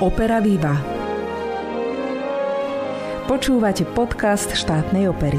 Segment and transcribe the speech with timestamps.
[0.00, 0.80] Opera Viva.
[3.28, 5.36] Počúvate podcast štátnej opery.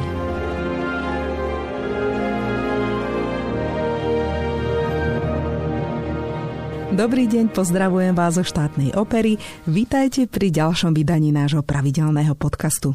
[6.93, 9.41] Dobrý deň, pozdravujem vás zo štátnej opery.
[9.65, 12.93] Vítajte pri ďalšom vydaní nášho pravidelného podcastu.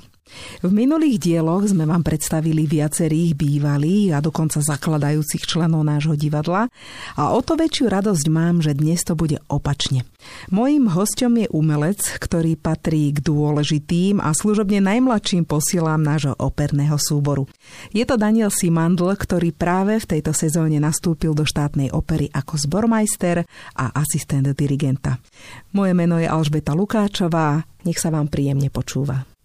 [0.60, 6.66] V minulých dieloch sme vám predstavili viacerých bývalých a dokonca zakladajúcich členov nášho divadla
[7.14, 10.02] a o to väčšiu radosť mám, že dnes to bude opačne.
[10.50, 17.46] Mojím hostom je umelec, ktorý patrí k dôležitým a služobne najmladším posílám nášho operného súboru.
[17.94, 23.46] Je to Daniel Simandl, ktorý práve v tejto sezóne nastúpil do štátnej opery ako zbormajster
[23.78, 25.22] a asistent dirigenta.
[25.70, 29.35] Moje meno je Alžbeta Lukáčová, nech sa vám príjemne počúva.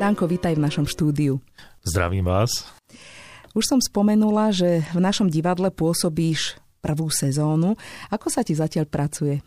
[0.00, 1.44] Danko, vítaj v našom štúdiu.
[1.84, 2.72] Zdravím vás.
[3.52, 7.76] Už som spomenula, že v našom divadle pôsobíš prvú sezónu.
[8.08, 9.44] Ako sa ti zatiaľ pracuje?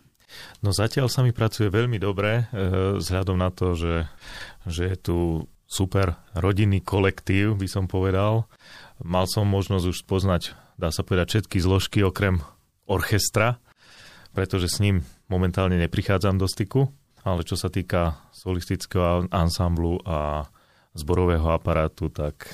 [0.61, 4.05] No zatiaľ sa mi pracuje veľmi dobre, eh, vzhľadom na to, že,
[4.69, 5.17] že je tu
[5.65, 8.45] super rodinný kolektív, by som povedal.
[9.01, 12.45] Mal som možnosť už poznať, dá sa povedať, všetky zložky okrem
[12.85, 13.57] orchestra,
[14.37, 15.01] pretože s ním
[15.33, 20.47] momentálne neprichádzam do styku ale čo sa týka solistického ansamblu a
[20.93, 22.47] zborového aparátu, tak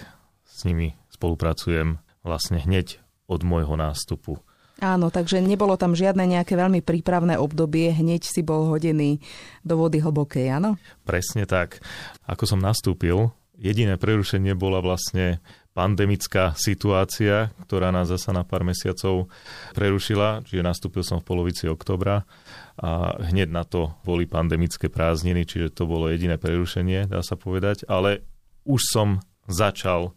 [0.45, 4.39] s nimi spolupracujem vlastne hneď od môjho nástupu.
[4.79, 9.19] Áno, takže nebolo tam žiadne nejaké veľmi prípravné obdobie, hneď si bol hodený
[9.59, 10.79] do vody hlbokej, áno?
[11.03, 11.83] Presne tak.
[12.23, 13.27] Ako som nastúpil,
[13.59, 15.43] jediné prerušenie bola vlastne
[15.79, 19.31] pandemická situácia, ktorá nás zasa na pár mesiacov
[19.71, 22.27] prerušila, čiže nastúpil som v polovici oktobra
[22.75, 27.87] a hneď na to boli pandemické prázdniny, čiže to bolo jediné prerušenie, dá sa povedať,
[27.87, 28.27] ale
[28.67, 30.11] už som začal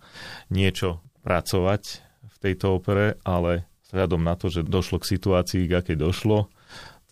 [0.51, 5.95] niečo pracovať v tejto opere, ale vzhľadom na to, že došlo k situácii, k akej
[5.95, 6.51] došlo,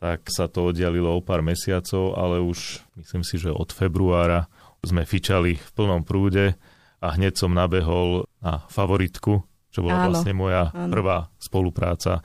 [0.02, 4.50] tak sa to oddialilo o pár mesiacov, ale už myslím si, že od februára
[4.82, 6.58] sme fičali v plnom prúde
[7.00, 9.40] a hneď som nabehol na favoritku,
[9.72, 10.92] čo bola áno, vlastne moja áno.
[10.92, 12.20] prvá spolupráca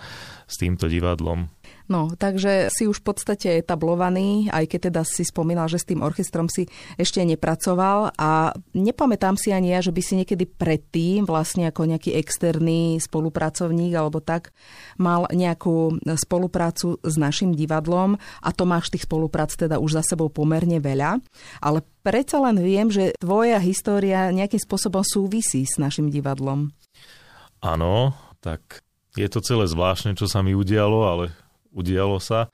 [0.45, 1.47] s týmto divadlom.
[1.85, 6.01] No, takže si už v podstate etablovaný, aj keď teda si spomínal, že s tým
[6.01, 6.65] orchestrom si
[6.97, 8.09] ešte nepracoval.
[8.17, 13.93] A nepamätám si ani ja, že by si niekedy predtým vlastne ako nejaký externý spolupracovník
[13.93, 14.49] alebo tak
[14.97, 18.17] mal nejakú spoluprácu s našim divadlom.
[18.41, 21.21] A to máš tých spoluprác teda už za sebou pomerne veľa,
[21.61, 26.73] ale predsa len viem, že tvoja história nejakým spôsobom súvisí s našim divadlom.
[27.61, 28.81] Áno, tak
[29.13, 31.25] je to celé zvláštne, čo sa mi udialo, ale
[31.75, 32.47] udialo sa.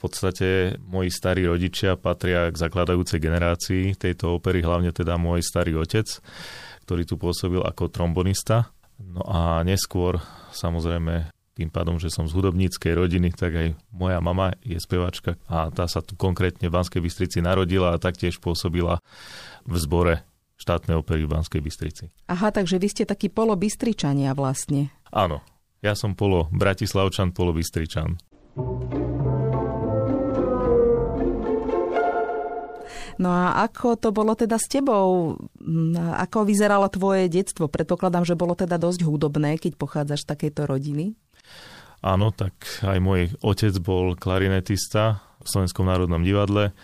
[0.00, 5.76] V podstate moji starí rodičia patria k zakladajúcej generácii tejto opery, hlavne teda môj starý
[5.76, 6.08] otec,
[6.88, 8.72] ktorý tu pôsobil ako trombonista.
[8.96, 10.18] No a neskôr,
[10.56, 15.68] samozrejme, tým pádom, že som z hudobníckej rodiny, tak aj moja mama je spevačka a
[15.68, 19.04] tá sa tu konkrétne v Banskej Bystrici narodila a taktiež pôsobila
[19.68, 20.24] v zbore
[20.56, 22.04] štátnej opery v Banskej Bystrici.
[22.30, 24.94] Aha, takže vy ste takí polobystričania vlastne.
[25.12, 25.44] Áno,
[25.84, 28.16] ja som polo Bratislavčan, polo Bystričan.
[33.20, 35.36] No a ako to bolo teda s tebou?
[35.96, 37.68] Ako vyzeralo tvoje detstvo?
[37.68, 41.14] Predpokladám, že bolo teda dosť hudobné, keď pochádzaš z takejto rodiny.
[42.02, 46.74] Áno, tak aj môj otec bol klarinetista v Slovenskom národnom divadle,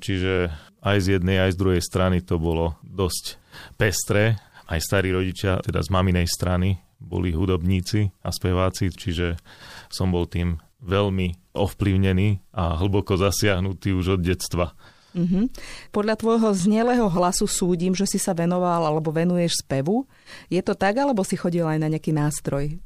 [0.00, 0.48] čiže
[0.80, 3.36] aj z jednej, aj z druhej strany to bolo dosť
[3.76, 4.40] pestré.
[4.64, 9.36] Aj starí rodičia, teda z maminej strany, boli hudobníci a speváci, čiže
[9.92, 14.74] som bol tým veľmi ovplyvnený a hlboko zasiahnutý už od detstva.
[15.12, 15.44] Mm-hmm.
[15.92, 20.08] Podľa tvojho znelého hlasu súdim, že si sa venoval alebo venuješ spevu.
[20.48, 22.80] Je to tak, alebo si chodil aj na nejaký nástroj?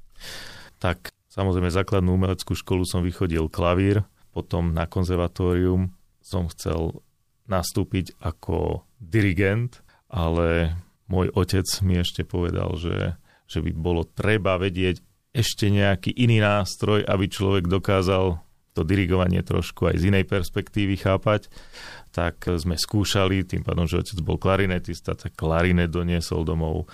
[0.82, 4.02] Tak, samozrejme, základnú umeleckú školu som vychodil klavír,
[4.34, 7.00] potom na konzervatórium som chcel
[7.46, 9.78] nastúpiť ako dirigent,
[10.10, 10.74] ale
[11.06, 13.14] môj otec mi ešte povedal, že,
[13.46, 14.98] že by bolo treba vedieť
[15.36, 18.40] ešte nejaký iný nástroj, aby človek dokázal
[18.76, 21.48] to dirigovanie trošku aj z inej perspektívy chápať,
[22.12, 26.88] tak sme skúšali, tým pádom, že otec bol klarinetista, tak klarinet doniesol domov,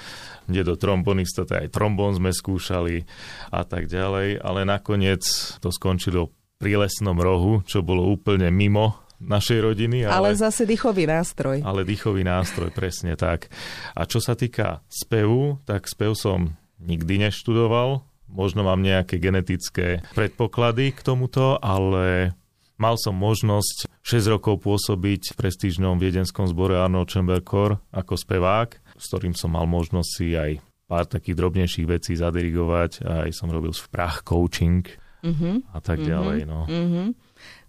[0.46, 3.02] do trombonista, tak aj trombón sme skúšali
[3.50, 5.22] a tak ďalej, ale nakoniec
[5.58, 6.30] to skončilo
[6.62, 10.06] pri lesnom rohu, čo bolo úplne mimo našej rodiny.
[10.06, 11.62] Ale, ale zase dýchový nástroj.
[11.62, 13.50] Ale dýchový nástroj, presne tak.
[13.94, 18.02] A čo sa týka spevu, tak spev som nikdy neštudoval,
[18.32, 22.34] možno mám nejaké genetické predpoklady k tomuto, ale
[22.80, 28.98] mal som možnosť 6 rokov pôsobiť v prestížnom viedenskom zbore Arnold Chamber Corps ako spevák,
[28.98, 30.58] s ktorým som mal možnosť si aj
[30.90, 33.06] pár takých drobnejších vecí zadirigovať.
[33.06, 34.84] Aj som robil sprach coaching
[35.22, 35.62] uh-huh.
[35.72, 36.10] a tak uh-huh.
[36.10, 36.38] ďalej.
[36.44, 36.66] No.
[36.66, 37.08] Uh-huh.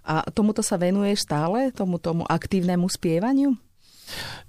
[0.04, 3.56] A tomuto sa venuješ stále, tomu, tomu aktívnemu spievaniu?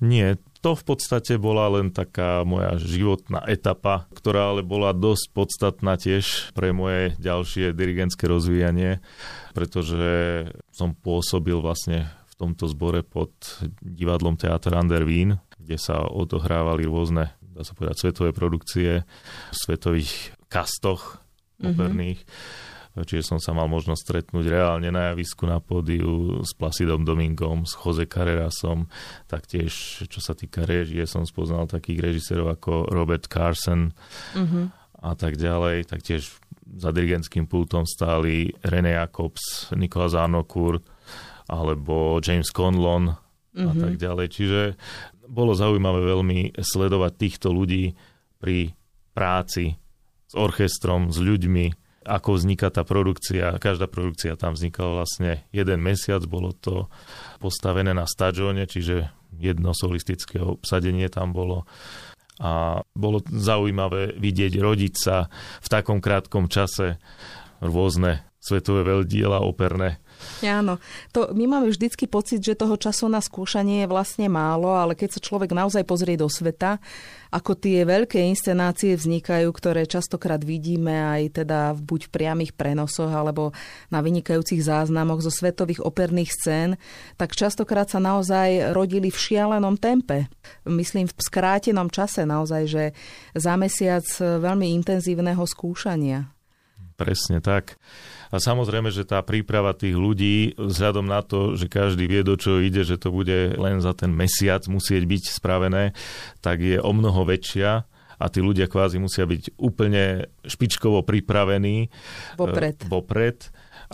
[0.03, 0.35] Nie,
[0.65, 6.57] to v podstate bola len taká moja životná etapa, ktorá ale bola dosť podstatná tiež
[6.57, 9.05] pre moje ďalšie dirigentské rozvíjanie,
[9.53, 13.37] pretože som pôsobil vlastne v tomto zbore pod
[13.85, 19.05] divadlom Teatr Ander Wien, kde sa odohrávali rôzne, dá sa povedať, svetové produkcie
[19.53, 21.21] v svetových kastoch
[21.61, 21.77] mhm.
[21.77, 22.21] operných.
[22.25, 27.67] Mm-hmm čiže som sa mal možnosť stretnúť reálne na javisku na pódiu s Placidom Domingom,
[27.67, 28.87] s Jose Carrerasom,
[29.27, 33.91] taktiež čo sa týka režie som spoznal takých režisérov ako Robert Carson
[34.39, 34.71] uh-huh.
[35.03, 40.87] a tak ďalej, taktiež za dirigentským pultom stáli René Jacobs, Nicolas Arnocourt
[41.51, 43.59] alebo James Conlon uh-huh.
[43.59, 43.81] a mhm.
[43.83, 44.27] tak ďalej.
[44.31, 44.61] Čiže
[45.27, 47.97] bolo zaujímavé veľmi sledovať týchto ľudí
[48.39, 48.71] pri
[49.17, 49.75] práci
[50.29, 53.57] s orchestrom, s ľuďmi, ako vzniká tá produkcia.
[53.57, 56.93] Každá produkcia tam vznikala vlastne jeden mesiac, bolo to
[57.41, 61.67] postavené na stadióne, čiže jedno solistické obsadenie tam bolo.
[62.43, 65.31] A bolo zaujímavé vidieť rodiť sa
[65.63, 66.99] v takom krátkom čase
[67.63, 70.04] rôzne svetové veľdiela operné
[70.45, 70.77] Áno,
[71.13, 75.17] to, my máme vždycky pocit, že toho času na skúšanie je vlastne málo, ale keď
[75.17, 76.81] sa človek naozaj pozrie do sveta,
[77.35, 83.51] ako tie veľké inscenácie vznikajú, ktoré častokrát vidíme aj teda buď v priamých prenosoch alebo
[83.91, 86.71] na vynikajúcich záznamoch zo svetových operných scén,
[87.19, 90.31] tak častokrát sa naozaj rodili v šialenom tempe.
[90.69, 92.85] Myslím v skrátenom čase naozaj, že
[93.35, 96.34] za mesiac veľmi intenzívneho skúšania.
[96.95, 97.77] Presne tak.
[98.31, 102.59] A samozrejme, že tá príprava tých ľudí, vzhľadom na to, že každý vie, do čo
[102.59, 105.95] ide, že to bude len za ten mesiac musieť byť spravené,
[106.43, 111.91] tak je o mnoho väčšia a tí ľudia kvázi musia byť úplne špičkovo pripravení
[112.39, 112.79] vopred.
[112.79, 113.39] E, vopred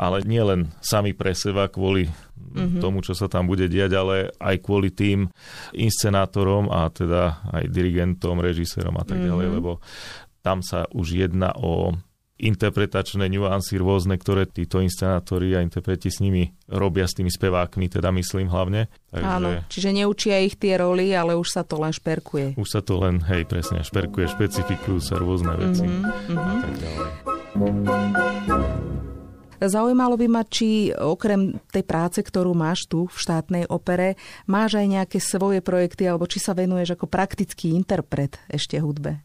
[0.00, 2.80] ale nie len sami pre seba kvôli mm-hmm.
[2.80, 5.28] tomu, čo sa tam bude diať, ale aj kvôli tým
[5.74, 9.28] inscenátorom a teda aj dirigentom, režisérom a tak mm-hmm.
[9.28, 9.72] ďalej, lebo
[10.40, 11.92] tam sa už jedná o
[12.40, 18.08] interpretačné nuancy rôzne, ktoré títo inscenátori a interpreti s nimi robia s tými spevákmi, teda
[18.16, 18.88] myslím hlavne.
[19.12, 19.28] Takže...
[19.28, 22.56] Áno, čiže neučia ich tie roly, ale už sa to len šperkuje.
[22.56, 26.36] Už sa to len, hej, presne, šperkuje, špecifikujú sa rôzne veci mm-hmm.
[26.38, 27.10] a tak ďalej.
[29.60, 34.16] Zaujímalo by ma, či okrem tej práce, ktorú máš tu v štátnej opere,
[34.48, 39.20] máš aj nejaké svoje projekty, alebo či sa venuješ ako praktický interpret ešte hudbe?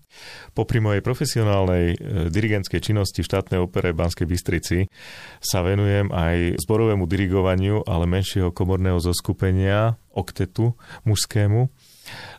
[0.51, 1.95] Popri mojej profesionálnej e,
[2.27, 4.91] dirigentskej činnosti v štátnej opere Banskej Bystrici
[5.39, 10.75] sa venujem aj zborovému dirigovaniu, ale menšieho komorného zoskupenia, oktetu
[11.07, 11.59] mužskému.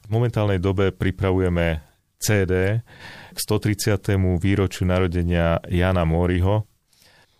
[0.04, 1.80] V momentálnej dobe pripravujeme
[2.16, 2.80] CD
[3.32, 4.16] k 130.
[4.40, 6.75] výročiu narodenia Jana Moriho,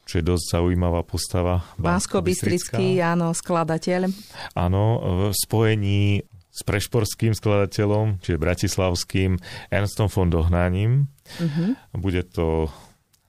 [0.07, 1.67] čo je dosť zaujímavá postava.
[1.77, 4.07] bansko bystrický áno, skladateľ.
[4.55, 6.23] Áno, v spojení
[6.57, 9.37] s prešporským skladateľom, čiže bratislavským
[9.69, 11.13] Ernstom von Dohnáním.
[11.37, 11.77] Uh-huh.
[11.93, 12.73] Bude to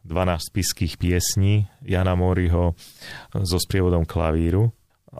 [0.07, 2.79] 12 spiských piesní Jana Moriho
[3.35, 4.71] so sprievodom klavíru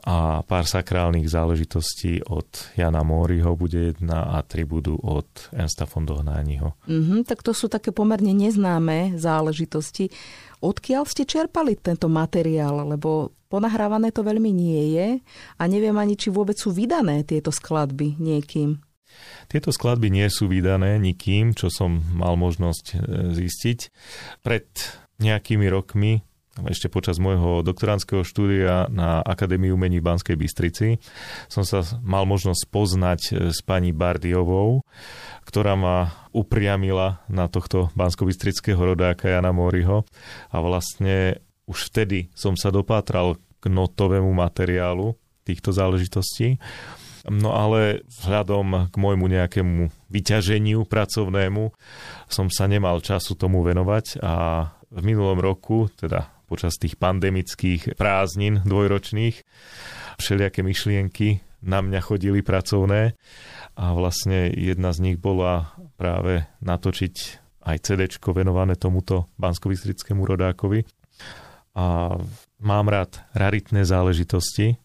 [0.08, 6.08] a pár sakrálnych záležitostí od Jana Moriho bude jedna a tri budú od Ernsta von
[6.08, 6.80] Dohnániho.
[6.88, 10.14] Uh-huh, tak to sú také pomerne neznáme záležitosti.
[10.62, 12.82] Odkiaľ ste čerpali tento materiál?
[12.88, 15.08] Lebo ponahrávané to veľmi nie je
[15.58, 18.82] a neviem ani, či vôbec sú vydané tieto skladby niekým.
[19.48, 22.96] Tieto skladby nie sú vydané nikým, čo som mal možnosť e,
[23.34, 23.80] zistiť.
[24.44, 24.68] Pred
[25.18, 26.22] nejakými rokmi
[26.66, 30.98] ešte počas môjho doktoránskeho štúdia na Akadémii umení v Banskej Bystrici
[31.46, 34.82] som sa mal možnosť poznať e, s pani Bardiovou,
[35.46, 40.02] ktorá ma upriamila na tohto bansko-bystrického rodáka Jana Moriho
[40.50, 45.14] a vlastne už vtedy som sa dopátral k notovému materiálu
[45.46, 46.58] týchto záležitostí.
[47.28, 51.76] No ale vzhľadom k môjmu nejakému vyťaženiu pracovnému
[52.32, 54.34] som sa nemal času tomu venovať a
[54.88, 59.44] v minulom roku, teda počas tých pandemických prázdnin dvojročných.
[60.18, 63.14] Všelijaké myšlienky na mňa chodili pracovné
[63.78, 67.16] a vlastne jedna z nich bola práve natočiť
[67.68, 69.70] aj CD venované tomuto bansko
[70.08, 70.88] rodákovi.
[71.78, 72.16] A
[72.64, 74.80] mám rád raritné záležitosti,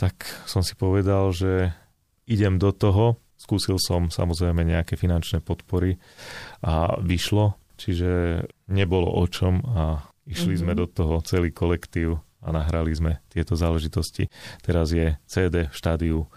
[0.00, 1.76] tak som si povedal, že
[2.24, 3.20] idem do toho.
[3.36, 6.00] Skúsil som samozrejme nejaké finančné podpory
[6.64, 10.62] a vyšlo, čiže nebolo o čom a Išli mm-hmm.
[10.62, 14.30] sme do toho celý kolektív a nahrali sme tieto záležitosti.
[14.62, 16.30] Teraz je CD v štádiu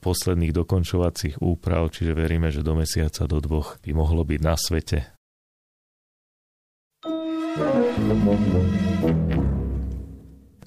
[0.00, 4.98] posledných dokončovacích úprav, čiže veríme, že do mesiaca, do dvoch by mohlo byť na svete.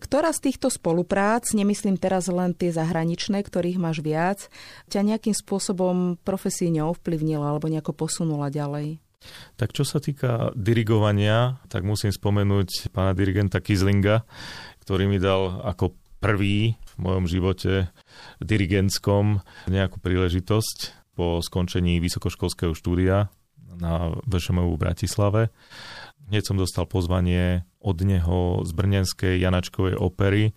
[0.10, 4.50] Ktorá z týchto spoluprác, nemyslím teraz len tie zahraničné, ktorých máš viac,
[4.90, 8.98] ťa nejakým spôsobom profesíne ovplyvnila alebo nejako posunula ďalej?
[9.60, 14.24] Tak čo sa týka dirigovania, tak musím spomenúť pána dirigenta Kizlinga,
[14.84, 17.92] ktorý mi dal ako prvý v mojom živote
[18.44, 20.78] dirigentskom nejakú príležitosť
[21.16, 23.28] po skončení vysokoškolského štúdia
[23.80, 25.42] na VŠMU v Bratislave.
[26.32, 30.56] Hneď som dostal pozvanie od neho z Brnenskej Janačkovej opery,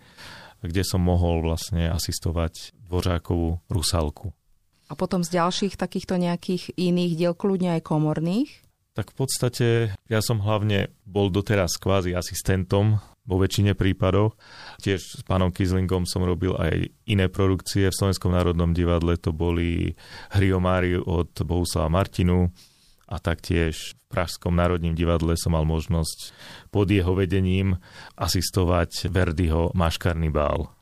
[0.63, 4.37] kde som mohol vlastne asistovať Dvořákovú Rusalku.
[4.93, 8.53] A potom z ďalších takýchto nejakých iných diel, kľudne aj komorných?
[8.93, 9.67] Tak v podstate
[10.13, 14.37] ja som hlavne bol doteraz kvázi asistentom vo väčšine prípadov.
[14.85, 17.89] Tiež s pánom Kizlingom som robil aj iné produkcie.
[17.89, 19.97] V Slovenskom národnom divadle to boli
[20.37, 22.53] Hry o Máriu od Bohuslava Martinu,
[23.13, 26.33] a taktiež v Pražskom národním divadle som mal možnosť
[26.73, 27.77] pod jeho vedením
[28.17, 30.73] asistovať Verdiho Maškarný bál.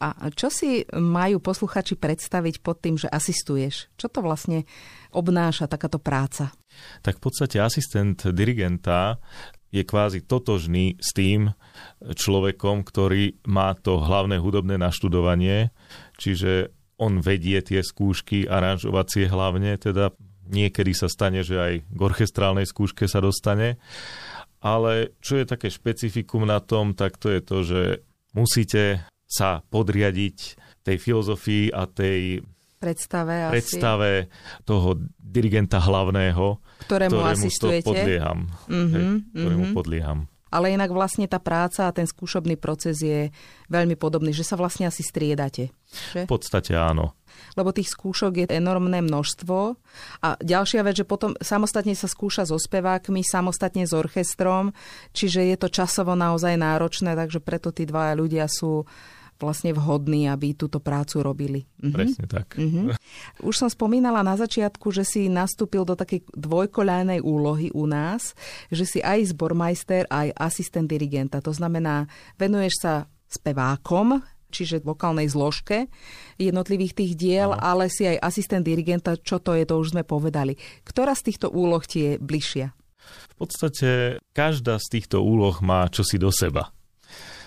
[0.00, 3.92] A čo si majú posluchači predstaviť pod tým, že asistuješ?
[3.96, 4.68] Čo to vlastne
[5.14, 6.52] obnáša takáto práca?
[7.04, 9.18] Tak v podstate asistent dirigenta
[9.70, 11.54] je kvázi totožný s tým
[12.02, 15.70] človekom, ktorý má to hlavné hudobné naštudovanie,
[16.18, 20.12] čiže on vedie tie skúšky aranžovacie hlavne, teda
[20.50, 23.78] Niekedy sa stane, že aj k orchestrálnej skúške sa dostane.
[24.58, 27.82] Ale čo je také špecifikum na tom, tak to je to, že
[28.34, 30.38] musíte sa podriadiť
[30.82, 32.42] tej filozofii a tej
[32.82, 33.52] predstave, asi.
[33.54, 34.10] predstave
[34.66, 36.58] toho dirigenta hlavného,
[36.90, 37.86] ktorému, ktorému asistujete.
[37.86, 38.50] Podlieham.
[38.66, 39.04] Mm-hmm, hej,
[39.38, 39.78] ktorému mm-hmm.
[39.78, 40.20] podlieham.
[40.50, 43.30] Ale inak vlastne tá práca a ten skúšobný proces je
[43.70, 45.70] veľmi podobný, že sa vlastne asi striedate.
[46.10, 46.26] Že?
[46.26, 47.14] V podstate áno
[47.58, 49.56] lebo tých skúšok je enormné množstvo.
[50.22, 54.76] A ďalšia vec, že potom samostatne sa skúša so spevákmi, samostatne s orchestrom,
[55.16, 58.86] čiže je to časovo naozaj náročné, takže preto tí dvaja ľudia sú
[59.40, 61.60] vlastne vhodní, aby túto prácu robili.
[61.80, 61.92] Mhm.
[61.92, 62.60] Presne tak.
[62.60, 62.94] Mhm.
[63.42, 68.36] Už som spomínala na začiatku, že si nastúpil do takej dvojkoľajnej úlohy u nás,
[68.68, 71.40] že si aj zbormajster, aj asistent dirigenta.
[71.40, 72.06] To znamená,
[72.36, 72.94] venuješ sa
[73.30, 74.20] spevákom,
[74.50, 75.86] čiže vokálnej zložke
[76.36, 77.74] jednotlivých tých diel, Aha.
[77.74, 80.58] ale si aj asistent dirigenta, čo to je, to už sme povedali.
[80.82, 82.74] Ktorá z týchto úloh ti je bližšia?
[83.10, 86.74] V podstate každá z týchto úloh má čosi do seba.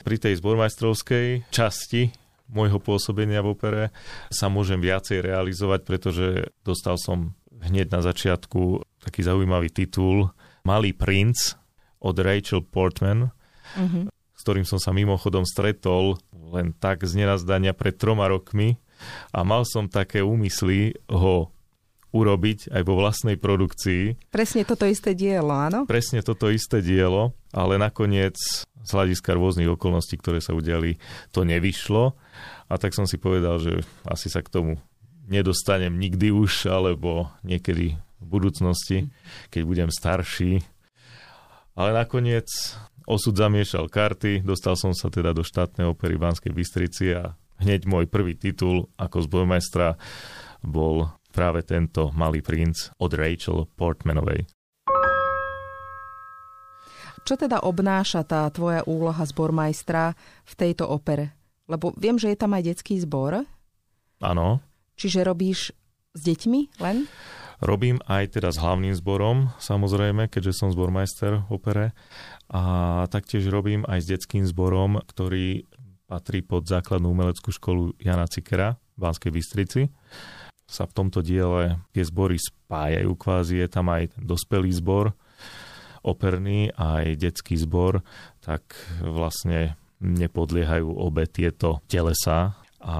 [0.03, 2.11] Pri tej zbormajstrovskej časti
[2.51, 3.83] môjho pôsobenia v opere
[4.27, 6.27] sa môžem viacej realizovať, pretože
[6.61, 7.33] dostal som
[7.63, 10.29] hneď na začiatku taký zaujímavý titul
[10.67, 11.55] Malý princ
[12.03, 13.31] od Rachel Portman.
[13.79, 14.11] Uh-huh
[14.43, 16.19] ktorým som sa mimochodom stretol
[16.51, 18.75] len tak z nenazdania pred troma rokmi
[19.31, 21.47] a mal som také úmysly ho
[22.13, 24.29] urobiť aj vo vlastnej produkcii.
[24.29, 25.89] Presne toto isté dielo, áno?
[25.89, 28.37] Presne toto isté dielo, ale nakoniec
[28.83, 30.99] z hľadiska rôznych okolností, ktoré sa udiali,
[31.31, 32.13] to nevyšlo.
[32.67, 34.71] A tak som si povedal, že asi sa k tomu
[35.27, 39.07] nedostanem nikdy už, alebo niekedy v budúcnosti,
[39.51, 40.63] keď budem starší.
[41.73, 42.47] Ale nakoniec
[43.07, 48.07] osud zamiešal karty, dostal som sa teda do štátnej opery Banskej Bystrici a hneď môj
[48.07, 49.97] prvý titul ako zbojmajstra
[50.63, 54.52] bol práve tento Malý princ od Rachel Portmanovej.
[57.23, 60.11] Čo teda obnáša tá tvoja úloha zbormajstra
[60.43, 61.31] v tejto opere?
[61.71, 63.47] Lebo viem, že je tam aj detský zbor.
[64.19, 64.59] Áno.
[64.99, 65.71] Čiže robíš
[66.11, 67.07] s deťmi len?
[67.63, 71.85] Robím aj teda s hlavným zborom, samozrejme, keďže som zbormajster v opere.
[72.51, 75.63] A taktiež robím aj s detským zborom, ktorý
[76.03, 79.81] patrí pod základnú umeleckú školu Jana Cikera v Banskej Bystrici.
[80.67, 85.15] Sa v tomto diele tie zbory spájajú kvázi, je tam aj dospelý zbor,
[86.03, 88.03] operný aj detský zbor,
[88.43, 92.97] tak vlastne nepodliehajú obe tieto telesa a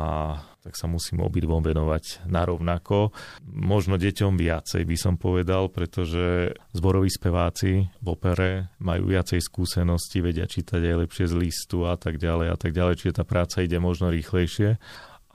[0.63, 3.11] tak sa musím obidvom venovať narovnako.
[3.51, 10.47] Možno deťom viacej by som povedal, pretože zboroví speváci v opere majú viacej skúsenosti, vedia
[10.47, 13.75] čítať aj lepšie z listu a tak ďalej a tak ďalej, čiže tá práca ide
[13.83, 14.79] možno rýchlejšie.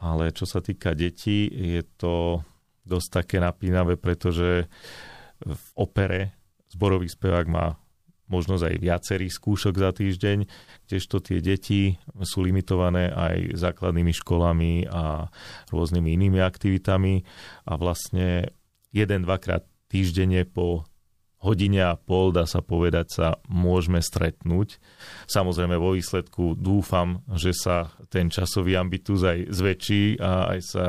[0.00, 2.40] Ale čo sa týka detí, je to
[2.88, 4.64] dosť také napínavé, pretože
[5.44, 6.37] v opere
[6.72, 7.76] zborový spevák má
[8.28, 10.38] možnosť aj viacerých skúšok za týždeň,
[10.84, 15.32] kdežto tie deti sú limitované aj základnými školami a
[15.72, 17.24] rôznymi inými aktivitami.
[17.64, 18.52] A vlastne
[18.92, 20.84] jeden, dvakrát týždenne po
[21.38, 24.82] hodine a pol, dá sa povedať, sa môžeme stretnúť.
[25.30, 30.86] Samozrejme vo výsledku dúfam, že sa ten časový ambitus aj zväčší a aj sa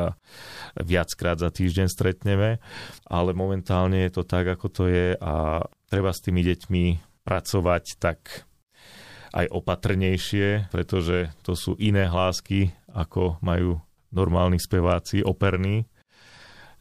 [0.81, 2.57] viackrát za týždeň stretneme,
[3.05, 6.83] ale momentálne je to tak, ako to je a treba s tými deťmi
[7.21, 8.49] pracovať tak
[9.29, 13.77] aj opatrnejšie, pretože to sú iné hlásky, ako majú
[14.09, 15.85] normálni speváci, operní.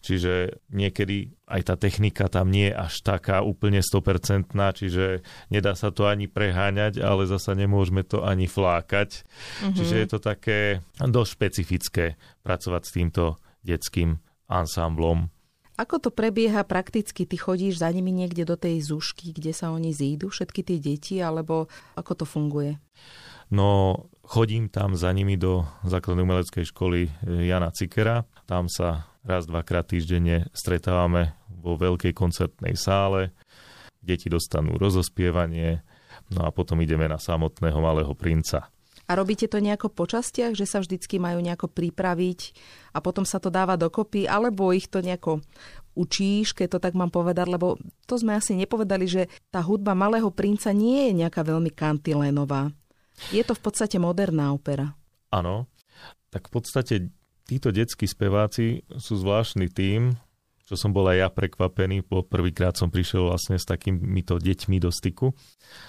[0.09, 5.21] Čiže niekedy aj tá technika tam nie je až taká úplne 100%, čiže
[5.53, 9.21] nedá sa to ani preháňať, ale zasa nemôžeme to ani flákať.
[9.21, 9.77] Mm-hmm.
[9.77, 12.05] Čiže je to také dosť špecifické
[12.41, 14.17] pracovať s týmto detským
[14.49, 15.29] ansámblom.
[15.77, 17.29] Ako to prebieha prakticky?
[17.29, 21.21] Ty chodíš za nimi niekde do tej zušky, kde sa oni zídu, všetky tie deti,
[21.21, 22.81] alebo ako to funguje?
[23.53, 28.29] No, chodím tam za nimi do základnej umeleckej školy Jana Cikera.
[28.45, 33.33] Tam sa raz, dvakrát týždenne stretávame vo veľkej koncertnej sále.
[34.05, 35.81] Deti dostanú rozospievanie,
[36.29, 38.69] no a potom ideme na samotného malého princa.
[39.09, 42.41] A robíte to nejako po častiach, že sa vždycky majú nejako pripraviť
[42.93, 45.41] a potom sa to dáva dokopy, alebo ich to nejako
[45.97, 50.29] učíš, keď to tak mám povedať, lebo to sme asi nepovedali, že tá hudba Malého
[50.29, 52.69] princa nie je nejaká veľmi kantilénová.
[53.35, 54.95] Je to v podstate moderná opera.
[55.33, 55.69] Áno,
[56.29, 56.95] tak v podstate
[57.49, 60.15] títo detskí speváci sú zvláštny tým,
[60.69, 64.93] čo som bol aj ja prekvapený, po prvýkrát som prišiel vlastne s takýmito deťmi do
[64.93, 65.33] styku,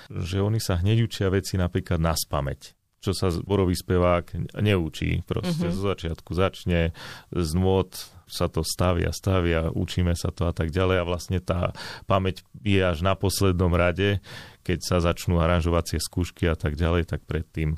[0.07, 5.23] že oni sa hneď učia veci napríklad na spameť čo sa zborový spevák neučí.
[5.23, 5.75] Proste uh-huh.
[5.75, 6.91] zo začiatku začne,
[7.31, 7.95] z nôd
[8.29, 11.73] sa to stavia, stavia, učíme sa to a tak ďalej a vlastne tá
[12.05, 14.21] pamäť je až na poslednom rade,
[14.61, 17.73] keď sa začnú aranžovacie skúšky a tak ďalej, tak predtým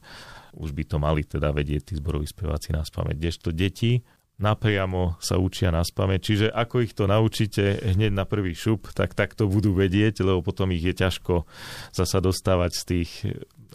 [0.51, 3.15] už by to mali teda vedieť tí zboroví speváci na spameť.
[3.15, 4.03] Kdežto deti
[4.41, 6.17] napriamo sa učia na spame.
[6.17, 10.41] Čiže ako ich to naučíte hneď na prvý šup, tak tak to budú vedieť, lebo
[10.41, 11.45] potom ich je ťažko
[11.93, 13.11] zasa dostávať z tých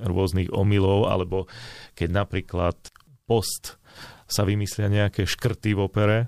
[0.02, 1.48] rôznych omylov, alebo
[1.96, 2.76] keď napríklad
[3.24, 3.80] post
[4.26, 6.18] sa vymyslia nejaké škrty v opere,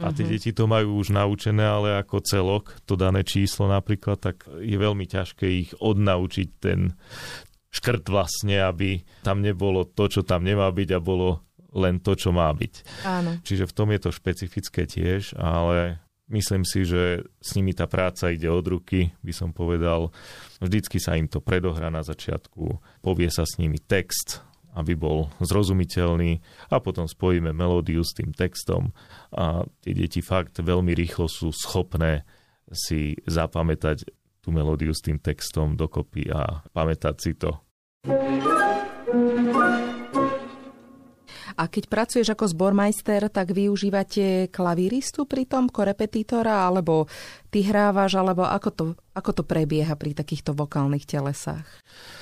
[0.00, 0.32] a tie uh-huh.
[0.32, 5.04] deti to majú už naučené, ale ako celok, to dané číslo napríklad, tak je veľmi
[5.04, 6.96] ťažké ich odnaučiť ten
[7.68, 12.30] škrt vlastne, aby tam nebolo to, čo tam nemá byť a bolo len to, čo
[12.30, 12.74] má byť.
[13.04, 13.30] Áno.
[13.42, 15.98] Čiže v tom je to špecifické tiež, ale
[16.30, 20.14] myslím si, že s nimi tá práca ide od ruky, by som povedal.
[20.62, 24.40] Vždycky sa im to predohrá na začiatku, povie sa s nimi text,
[24.74, 28.90] aby bol zrozumiteľný a potom spojíme melódiu s tým textom
[29.30, 32.26] a tie deti fakt veľmi rýchlo sú schopné
[32.74, 34.02] si zapamätať
[34.42, 37.54] tú melódiu s tým textom dokopy a pamätať si to.
[41.54, 47.06] A keď pracuješ ako zbormajster, tak využívate klavíristu pri tom, korepetitora, alebo
[47.54, 51.66] ty hrávaš, alebo ako to, ako to prebieha pri takýchto vokálnych telesách?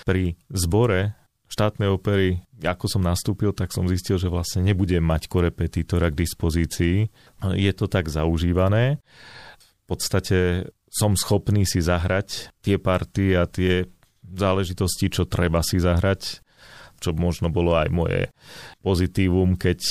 [0.04, 1.16] Pri zbore
[1.52, 7.12] štátnej opery, ako som nastúpil, tak som zistil, že vlastne nebudem mať korepetitora k dispozícii.
[7.52, 9.04] Je to tak zaužívané.
[9.60, 13.84] V podstate som schopný si zahrať tie party a tie
[14.24, 16.40] záležitosti, čo treba si zahrať
[17.02, 18.30] čo možno bolo aj moje
[18.78, 19.82] pozitívum, keď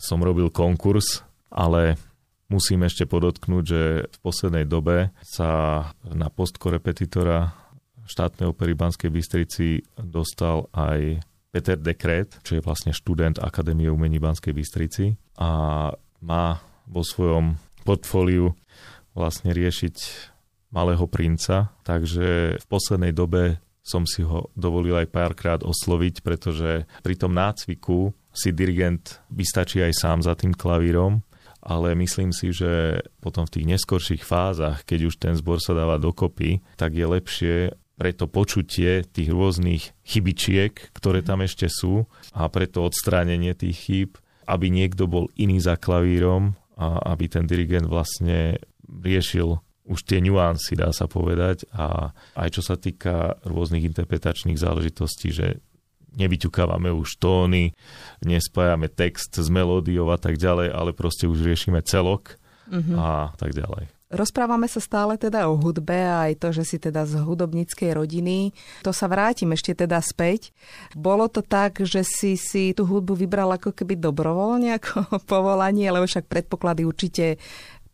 [0.00, 1.20] som robil konkurs,
[1.52, 2.00] ale
[2.48, 7.52] musím ešte podotknúť, že v poslednej dobe sa na post korepetitora
[8.06, 14.54] štátnej opery Banskej Bystrici dostal aj Peter Dekret, čo je vlastne študent Akadémie umení Banskej
[14.54, 15.90] Bystrici a
[16.22, 16.46] má
[16.86, 18.54] vo svojom portfóliu
[19.16, 19.96] vlastne riešiť
[20.70, 27.14] malého princa, takže v poslednej dobe som si ho dovolil aj párkrát osloviť, pretože pri
[27.14, 31.22] tom nácviku si dirigent vystačí aj sám za tým klavírom,
[31.62, 36.02] ale myslím si, že potom v tých neskorších fázach, keď už ten zbor sa dáva
[36.02, 37.54] dokopy, tak je lepšie
[37.96, 42.04] pre to počutie tých rôznych chybičiek, ktoré tam ešte sú
[42.36, 44.10] a pre to odstránenie tých chýb,
[44.44, 50.74] aby niekto bol iný za klavírom a aby ten dirigent vlastne riešil už tie nuancy,
[50.74, 51.66] dá sa povedať.
[51.72, 55.62] A aj čo sa týka rôznych interpretačných záležitostí, že
[56.16, 57.76] nevyťukávame už tóny,
[58.24, 62.40] nespájame text s melódiou a tak ďalej, ale proste už riešime celok
[62.72, 62.96] mm-hmm.
[62.96, 63.96] a tak ďalej.
[64.06, 68.54] Rozprávame sa stále teda o hudbe a aj to, že si teda z hudobníckej rodiny.
[68.86, 70.54] To sa vrátim ešte teda späť.
[70.94, 76.06] Bolo to tak, že si si tú hudbu vybral ako keby dobrovoľne ako povolanie, lebo
[76.06, 77.42] však predpoklady určite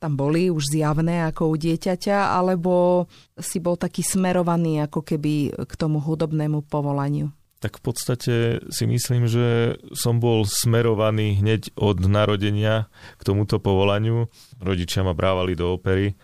[0.03, 3.07] tam boli už zjavné ako u dieťaťa, alebo
[3.38, 7.31] si bol taký smerovaný ako keby k tomu hudobnému povolaniu?
[7.62, 8.35] Tak v podstate
[8.75, 14.27] si myslím, že som bol smerovaný hneď od narodenia k tomuto povolaniu.
[14.59, 16.19] Rodičia ma brávali do opery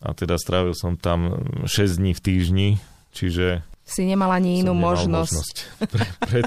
[0.00, 1.36] a teda strávil som tam
[1.68, 2.68] 6 dní v týždni,
[3.12, 5.10] čiže si nemal ani inú možnosť.
[5.12, 5.56] možnosť.
[5.90, 6.40] Pre, pre,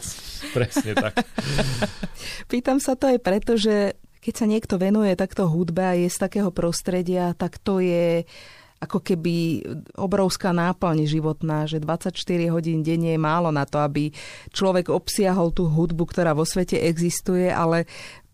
[0.56, 1.14] presne tak.
[2.52, 6.18] Pýtam sa to aj preto, že keď sa niekto venuje takto hudbe a je z
[6.18, 8.26] takého prostredia, tak to je
[8.82, 9.62] ako keby
[9.94, 12.10] obrovská náplň životná, že 24
[12.50, 14.10] hodín denne je málo na to, aby
[14.50, 17.86] človek obsiahol tú hudbu, ktorá vo svete existuje, ale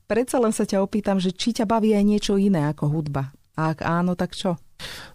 [0.07, 3.35] predsa len sa ťa opýtam, že či ťa baví aj niečo iné ako hudba.
[3.59, 4.55] A ak áno, tak čo?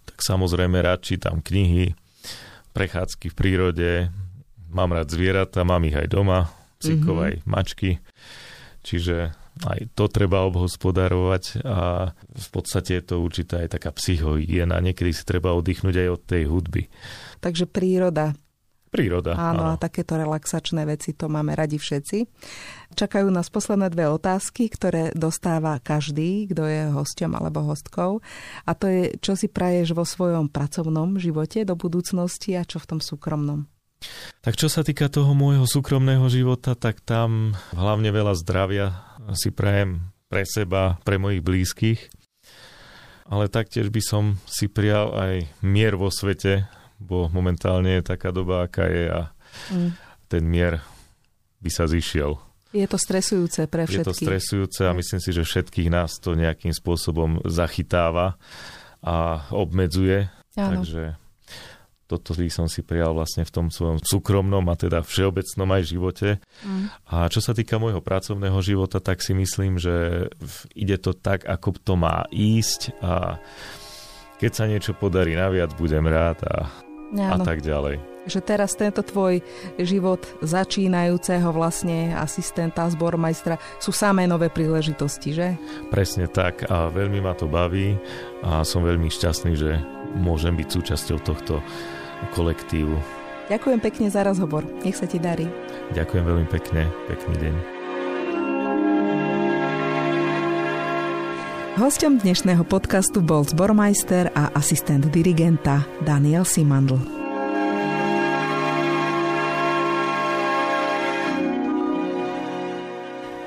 [0.05, 1.97] Tak samozrejme rád čítam knihy,
[2.77, 3.91] prechádzky v prírode,
[4.69, 7.27] mám rád zvieratá, mám ich aj doma, psíkov mm-hmm.
[7.27, 7.91] aj mačky.
[8.85, 14.77] Čiže aj to treba obhospodarovať a v podstate je to určitá aj taká psychohygiena.
[14.83, 16.83] Niekedy si treba oddychnúť aj od tej hudby.
[17.41, 18.37] Takže príroda.
[18.87, 19.67] Príroda, áno.
[19.67, 19.75] áno.
[19.75, 22.23] a takéto relaxačné veci, to máme radi všetci.
[22.95, 28.23] Čakajú nás posledné dve otázky, ktoré dostáva každý, kto je hosťom alebo hostkou.
[28.63, 32.95] A to je, čo si praješ vo svojom pracovnom živote do budúcnosti a čo v
[32.95, 33.67] tom súkromnom.
[34.45, 40.13] Tak čo sa týka toho môjho súkromného života, tak tam hlavne veľa zdravia, si prajem
[40.27, 41.99] pre seba, pre mojich blízkych,
[43.27, 46.67] ale taktiež by som si prijal aj mier vo svete,
[46.99, 49.21] bo momentálne je taká doba, aká je a
[49.71, 49.89] mm.
[50.31, 50.79] ten mier
[51.59, 52.39] by sa zišiel.
[52.75, 54.03] Je to stresujúce pre všetkých.
[54.03, 58.35] Je to stresujúce a myslím si, že všetkých nás to nejakým spôsobom zachytáva
[58.99, 60.27] a obmedzuje.
[60.59, 60.83] Áno.
[60.83, 61.15] Takže
[62.07, 66.29] toto by som si prijal vlastne v tom svojom súkromnom a teda všeobecnom aj živote.
[66.63, 66.87] Mm.
[67.11, 70.27] A čo sa týka môjho pracovného života, tak si myslím, že
[70.71, 73.37] ide to tak, ako to má ísť a
[74.37, 76.69] keď sa niečo podarí naviac, budem rád a,
[77.15, 77.99] a tak ďalej.
[78.27, 79.39] Že teraz tento tvoj
[79.79, 85.47] život začínajúceho vlastne asistenta, zbormajstra sú samé nové príležitosti, že?
[85.87, 87.95] Presne tak a veľmi ma to baví
[88.43, 89.79] a som veľmi šťastný, že
[90.19, 91.63] môžem byť súčasťou tohto
[92.35, 92.99] kolektívu.
[93.47, 94.67] Ďakujem pekne za rozhovor.
[94.83, 95.47] Nech sa ti darí.
[95.95, 96.83] Ďakujem veľmi pekne.
[97.07, 97.76] Pekný deň.
[101.77, 106.97] Hosťom dnešného podcastu bol zbormajster a asistent dirigenta Daniel Simandl.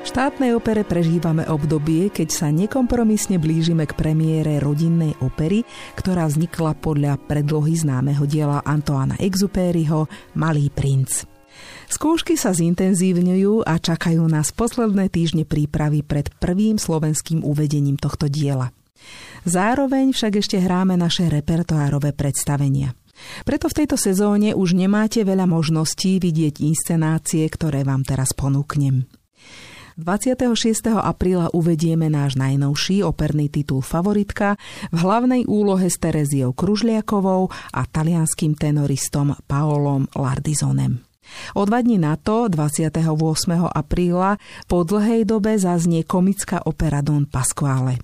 [0.07, 5.67] štátnej opere prežívame obdobie, keď sa nekompromisne blížime k premiére rodinnej opery,
[5.99, 10.07] ktorá vznikla podľa predlohy známeho diela Antoana Exupériho
[10.39, 11.40] Malý princ.
[11.91, 18.71] Skúšky sa zintenzívňujú a čakajú nás posledné týždne prípravy pred prvým slovenským uvedením tohto diela.
[19.43, 22.95] Zároveň však ešte hráme naše repertoárové predstavenia.
[23.43, 29.03] Preto v tejto sezóne už nemáte veľa možností vidieť inscenácie, ktoré vám teraz ponúknem.
[29.99, 30.95] 26.
[30.95, 34.55] apríla uvedieme náš najnovší operný titul Favoritka
[34.95, 41.10] v hlavnej úlohe s Tereziou Kružliakovou a talianským tenoristom Paolom Lardizonem.
[41.55, 43.01] O dva dní na to, 28.
[43.71, 47.99] apríla, po dlhej dobe zaznie komická opera Don Pasquale.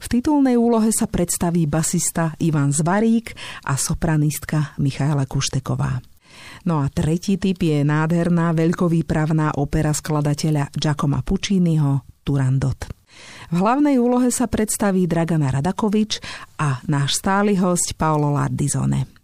[0.00, 3.36] V titulnej úlohe sa predstaví basista Ivan Zvarík
[3.68, 6.00] a sopranistka Michaela Kušteková.
[6.66, 12.90] No a tretí typ je nádherná veľkovýpravná opera skladateľa Giacomo Pucciniho Turandot.
[13.48, 16.20] V hlavnej úlohe sa predstaví Dragana Radakovič
[16.60, 19.15] a náš stály host Paolo Lardizone.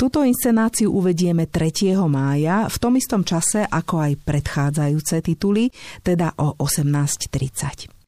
[0.00, 1.96] Túto inscenáciu uvedieme 3.
[2.08, 8.00] mája v tom istom čase ako aj predchádzajúce tituly, teda o 18.30.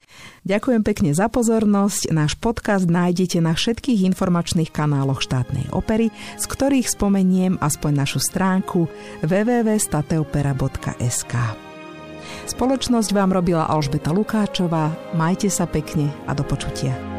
[0.42, 2.10] Ďakujem pekne za pozornosť.
[2.10, 8.90] Náš podcast nájdete na všetkých informačných kanáloch štátnej opery, z ktorých spomeniem aspoň našu stránku
[9.22, 11.34] www.stateopera.sk.
[12.42, 15.14] Spoločnosť vám robila Alžbeta Lukáčová.
[15.14, 17.11] Majte sa pekne a do počutia.